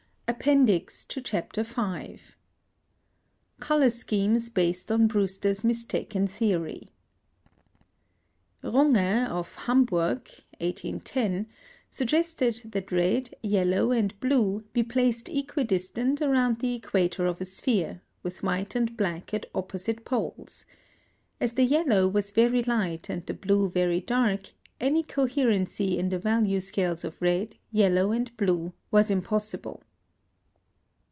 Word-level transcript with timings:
APPENDIX 0.41 1.05
TO 1.05 1.21
CHAPTER 1.21 1.61
V. 1.61 2.19
+Color 3.59 3.89
schemes 3.91 4.47
based 4.49 4.89
on 4.91 5.05
Brewster's 5.05 5.63
mistaken 5.63 6.25
theory.+ 6.25 6.89
Runge, 8.63 9.27
of 9.29 9.53
Hamburg 9.53 10.29
(1810), 10.59 11.47
suggested 11.91 12.61
that 12.71 12.91
red, 12.93 13.35
yellow, 13.43 13.91
and 13.91 14.17
blue 14.21 14.63
be 14.73 14.81
placed 14.83 15.27
equidistant 15.29 16.21
around 16.23 16.57
the 16.59 16.73
equator 16.75 17.27
of 17.27 17.39
a 17.41 17.45
sphere, 17.45 18.01
with 18.23 18.41
white 18.41 18.73
and 18.73 18.95
black 18.97 19.33
at 19.35 19.45
opposite 19.53 20.05
poles. 20.05 20.65
As 21.41 21.53
the 21.53 21.65
yellow 21.65 22.07
was 22.07 22.31
very 22.31 22.63
light 22.63 23.09
and 23.09 23.23
the 23.27 23.35
blue 23.35 23.69
very 23.69 23.99
dark, 23.99 24.49
any 24.79 25.03
coherency 25.03 25.99
in 25.99 26.07
the 26.09 26.17
value 26.17 26.61
scales 26.61 27.03
of 27.03 27.21
red, 27.21 27.57
yellow, 27.71 28.11
and 28.13 28.35
blue 28.37 28.73
was 28.89 29.11
impossible. 29.11 29.83